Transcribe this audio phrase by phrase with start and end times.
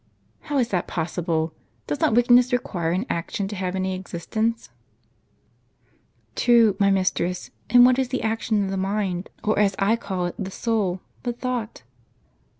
[0.49, 1.53] "How is that possible?
[1.85, 4.71] Does not wickedness require an action, to have any existence?"
[6.35, 10.25] "True, my mistress; and what is the action of the mind, or as I call
[10.25, 11.83] it the soul, but thought